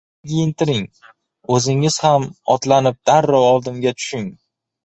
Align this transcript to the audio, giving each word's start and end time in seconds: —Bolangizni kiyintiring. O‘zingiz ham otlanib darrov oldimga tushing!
—Bolangizni 0.03 0.29
kiyintiring. 0.29 0.87
O‘zingiz 1.57 1.99
ham 2.07 2.27
otlanib 2.57 2.99
darrov 3.11 3.47
oldimga 3.53 3.93
tushing! 4.01 4.27